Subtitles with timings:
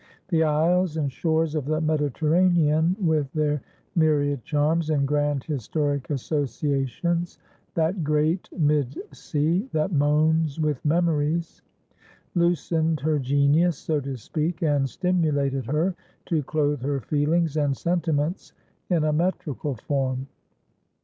[0.29, 3.61] The isles and shores of the Mediterranean, with their
[3.95, 7.37] myriad charms and grand historic associations:
[7.75, 11.61] "That great mid sea that moans with memories,"
[12.33, 15.93] loosened her genius, so to speak, and stimulated her
[16.25, 18.53] to clothe her feelings and sentiments
[18.89, 20.25] in a metrical form.